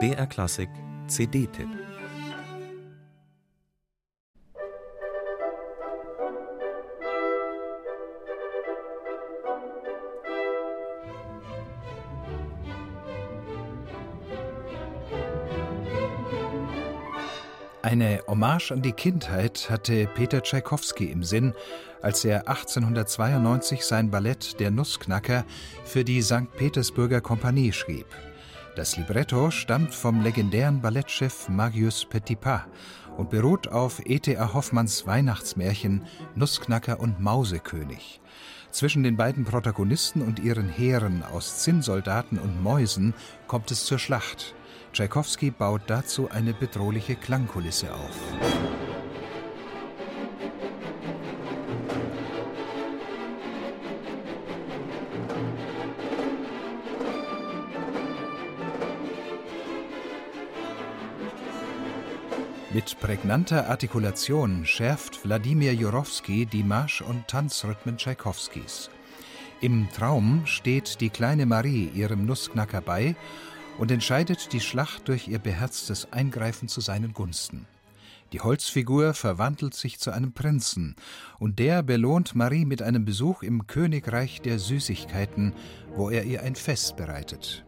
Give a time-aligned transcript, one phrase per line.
[0.00, 0.70] BR Klassik
[1.08, 1.93] CD-Tipp
[17.84, 21.52] Eine Hommage an die Kindheit hatte Peter Tschaikowski im Sinn,
[22.00, 25.44] als er 1892 sein Ballett Der Nussknacker
[25.84, 26.50] für die St.
[26.56, 28.06] Petersburger Kompanie schrieb.
[28.74, 32.64] Das Libretto stammt vom legendären Ballettchef Marius Petipa
[33.18, 34.54] und beruht auf E.T.A.
[34.54, 36.06] Hoffmanns Weihnachtsmärchen
[36.36, 38.22] Nussknacker und Mausekönig.
[38.70, 43.12] Zwischen den beiden Protagonisten und ihren Heeren aus Zinnsoldaten und Mäusen
[43.46, 44.54] kommt es zur Schlacht.
[44.94, 48.16] Tschaikowski baut dazu eine bedrohliche Klangkulisse auf.
[62.72, 68.90] Mit prägnanter Artikulation schärft Wladimir Jurowski die Marsch- und Tanzrhythmen Tschaikowskis.
[69.60, 73.16] Im Traum steht die kleine Marie ihrem Nussknacker bei
[73.78, 77.66] und entscheidet die Schlacht durch ihr beherztes Eingreifen zu seinen Gunsten.
[78.32, 80.96] Die Holzfigur verwandelt sich zu einem Prinzen,
[81.38, 85.52] und der belohnt Marie mit einem Besuch im Königreich der Süßigkeiten,
[85.94, 87.64] wo er ihr ein Fest bereitet.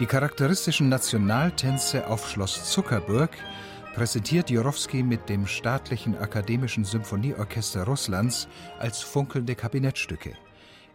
[0.00, 3.30] Die charakteristischen Nationaltänze auf Schloss Zuckerburg
[3.94, 8.46] präsentiert Jurowski mit dem Staatlichen Akademischen Symphonieorchester Russlands
[8.78, 10.34] als funkelnde Kabinettstücke.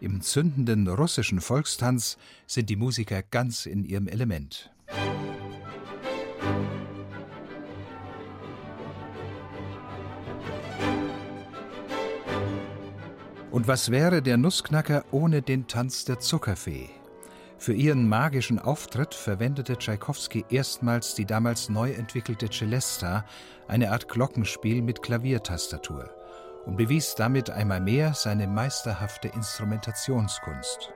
[0.00, 2.16] Im zündenden russischen Volkstanz
[2.46, 4.70] sind die Musiker ganz in ihrem Element.
[13.50, 17.03] Und was wäre der Nussknacker ohne den Tanz der Zuckerfee?
[17.64, 23.24] Für ihren magischen Auftritt verwendete Tschaikowski erstmals die damals neu entwickelte Celesta,
[23.68, 26.10] eine Art Glockenspiel mit Klaviertastatur,
[26.66, 30.92] und bewies damit einmal mehr seine meisterhafte Instrumentationskunst.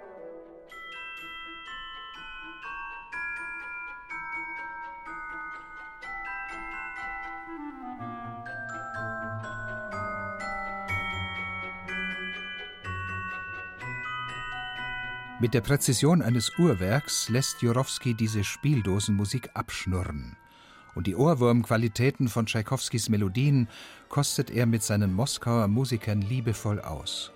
[15.41, 20.37] Mit der Präzision eines Uhrwerks lässt Jurowski diese Spieldosenmusik abschnurren.
[20.97, 23.69] Und die Ohrwurmqualitäten von Tschaikowskis Melodien
[24.09, 27.31] kostet er mit seinen Moskauer Musikern liebevoll aus.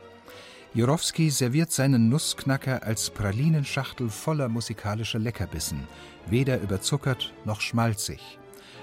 [0.74, 5.86] Jurowski serviert seinen Nussknacker als Pralinenschachtel voller musikalischer Leckerbissen,
[6.26, 8.40] weder überzuckert noch schmalzig.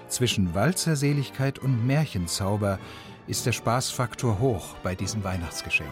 [0.07, 2.79] Zwischen Walzerseligkeit und Märchenzauber
[3.27, 5.91] ist der Spaßfaktor hoch bei diesem Weihnachtsgeschenk.